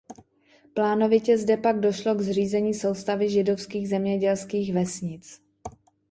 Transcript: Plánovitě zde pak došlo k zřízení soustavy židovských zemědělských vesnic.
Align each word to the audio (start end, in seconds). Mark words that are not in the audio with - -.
Plánovitě 0.73 1.37
zde 1.37 1.57
pak 1.57 1.79
došlo 1.79 2.15
k 2.15 2.21
zřízení 2.21 2.73
soustavy 2.73 3.29
židovských 3.29 3.89
zemědělských 3.89 4.73
vesnic. 4.73 5.41